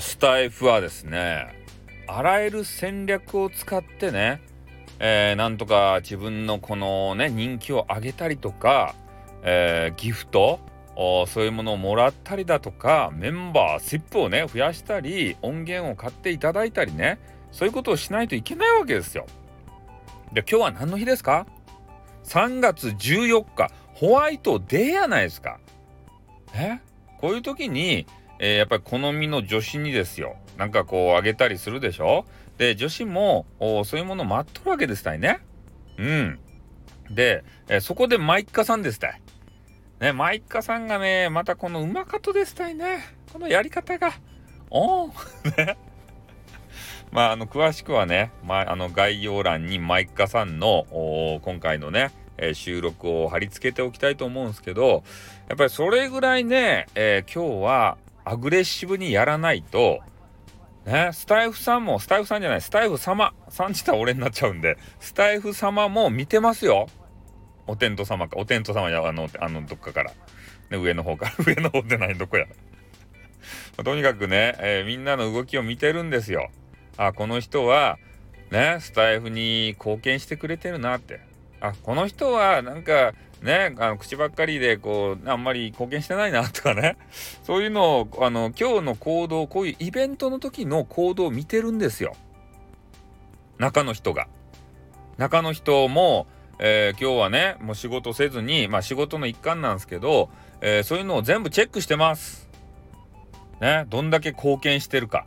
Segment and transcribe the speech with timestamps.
[0.00, 1.54] スタイフはですね
[2.06, 4.40] あらゆる戦略を使ってね、
[4.98, 8.94] えー、なんとか自分のこのね人気を上げたりとか、
[9.42, 10.60] えー、ギフト
[10.96, 17.18] そういうものをもらったりだとかメンバーシップをね増やしたり音源を買っていただいたりね
[17.52, 19.26] そういうことをしないといけないわけですよ。
[20.32, 21.46] で今日は何の日ですか
[22.24, 25.58] ?3 月14日ホワイトデーやないですか。
[26.54, 26.78] え？
[27.18, 28.06] こういう時に、
[28.38, 32.24] えー、やっぱり好みの女子にですよなんかこうあげたりするでしょ？
[32.58, 35.40] で女子もそういうものを待っとるわけですたいね。
[35.98, 36.38] うん。
[37.10, 39.20] で、えー、そこでマイッカさんですたい。
[40.00, 43.00] ね、マイッカさんがね、またこのうまかとですたいね。
[43.32, 44.12] このやり方が。
[44.70, 45.76] おー ね。
[47.12, 50.86] まあ、あの、詳しくはね、まあ、あの、概要欄にマイッカさんの、
[51.42, 55.04] 今回のね、えー、収録を貼り付けておきたいと思うんですけど、
[55.48, 57.96] やっぱりそれぐらいね、えー、今日は
[58.28, 60.00] アグレッシブにやらないと、
[60.84, 66.88] ね、スタイフさんも、スタイフさんじゃない、スタイフ様、さん自体俺になっちゃうんで、スタイフ様も見てますよ。
[67.68, 70.10] お天道様か、お天道様や、あの、あの、どっかから。
[70.70, 72.46] ね、上の方から、 上の方ってない、どこや。
[73.76, 76.50] とにかくね、えー、みんなの動きを見てるんですよ。
[76.96, 77.96] あ、この人は、
[78.50, 81.20] ね、スタイフに貢献してくれてるなって。
[81.60, 86.96] あ、この人は、なんか、ね、あの口ばっかりでこうあんまり貢献してないなとかね。
[87.44, 92.16] そういうのをあの今日の行動こういうイベントの時の行動を見てるんですよ。
[93.58, 94.28] 中の人が。
[95.18, 96.26] 中の人も、
[96.58, 102.48] えー、今日はねもう仕事せずにまあ仕事の一環なんですけど、えー、そういうのを全部チェックしてます。
[103.60, 105.26] ねどんだけ貢献してるか。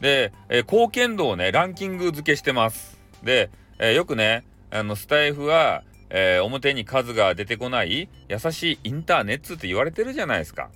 [0.00, 2.98] で、えー、貢献度をねランキング付けしてます。
[3.22, 10.70] で、えよくねあのスタイフはえー、表に数が出てこない優しいインターネットって言われてるじゃないですか。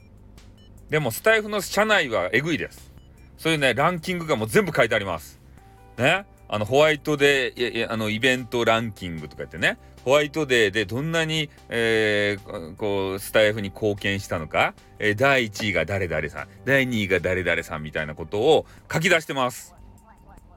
[0.88, 2.92] でもスタイフの社内はえぐいです。
[3.38, 5.40] そういうね、ランキングがもう全部書いてあります。
[5.96, 6.26] ね？
[6.52, 19.76] あの、ホワイトデー、あの、イベントランキングとか言ってね、ホワイトデーでどんなに、えー、こう、スタイフに貢献したのか、えー、第1位が誰々さん、第2位が誰々さんみたいなことを書き出してます。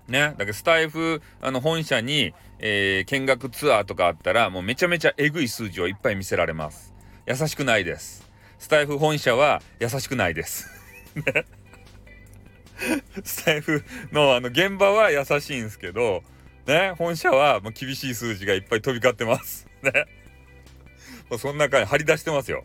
[0.07, 0.33] ね。
[0.37, 6.93] だけどスタイフ、あの、本社に、えー、見学ツアーとかあったら、もうめちゃめちゃえぐい数字をいっぱい見せられます。
[7.25, 8.29] 優しくないです。
[8.59, 10.69] スタイフ本社は優しくないです。
[11.15, 11.45] ね。
[13.23, 16.23] スタイフのあの現場は優しいんですけど、
[16.65, 19.67] ね、本社はもう厳しい数字がいっぱい飛び交ってます。
[19.81, 19.91] ね。
[21.29, 22.63] もうそんな感じ張り出してますよ。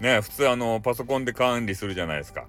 [0.00, 2.46] ね、普通あのパソコンで管理するじゃないですか。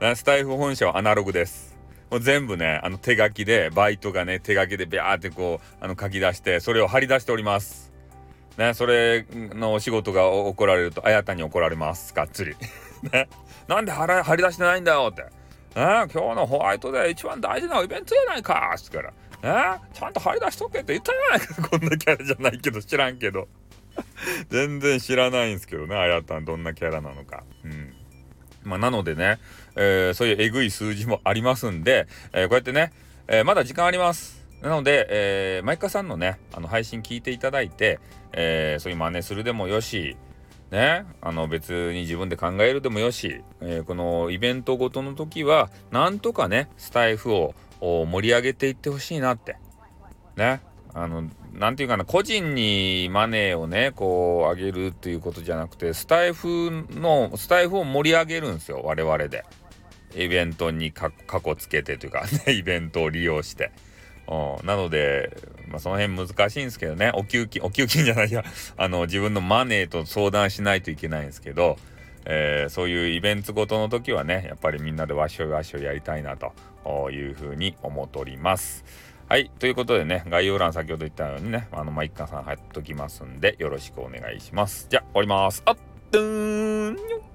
[0.00, 1.77] ね、スタイフ本社はアナログです。
[2.10, 7.92] もう全部ね、あの手書きで、バイトがね、手書きでビャーってこう、あの書き出して、それを貼り出しております。
[8.56, 12.14] ね、それのお仕事が怒られると、あやたに怒られます。
[12.14, 12.56] がっつり。
[13.12, 13.28] ね、
[13.68, 15.22] なんで貼り出してないんだよって。
[15.22, 15.28] ね、
[15.74, 19.10] 今日のホワイトで一番大事なイベントやないかっつから。
[19.10, 21.68] ね、ちゃんと貼り出しとけって言ったじゃないか。
[21.68, 23.46] こんなキャラじゃないけど、知らんけど。
[24.50, 27.44] 全然知らないんですけどね、あやたんどんなキャラなのか。
[27.64, 27.87] うん。
[28.64, 29.38] まあ、なのでね、
[29.76, 32.92] えー、そういうえぐい数字もありますんで、えー、こうやってね、
[33.28, 34.44] えー、まだ時間あります。
[34.62, 38.00] なので、えー、マイカさんのね、あの配信聞いていただいて、
[38.32, 40.16] えー、そういう真似するでもよし、
[40.70, 49.56] ね、あの別に自分で考えるでもよし、えー、このイベントごとの時は、なんとかね、スタイフを盛り上げていってほしいなって。
[50.36, 50.60] ね、
[50.94, 59.44] あの、なんていうかな、個人にマネーをね、こう、上げるっていうことじゃなくて、スタイフの、スタイフを盛り上げるんですよ、我々で。
[60.16, 63.70] イベントにかこつけてというか、 ね、イベントを利用して。
[64.28, 65.36] うん、なので、
[65.68, 68.44] まあ、その辺難しいんですけどね、お給金、お給金じゃないや、
[68.76, 71.76] あの、自分のマネーと相談しないといけないんですけど、
[72.26, 78.84] えー、そういうイベントごとの時はね、やっぱりみんなでわしょいわしょいやりたいなというふうに思っております。
[79.28, 79.50] はい。
[79.58, 84.86] ということでね、概要欄先ほど言ったようにね、あの、まあ、一貫さん入っときますんで、よろしくお願いします。
[84.88, 85.62] じゃあ、終わります。
[85.66, 85.76] あっ、
[86.10, 87.27] どーん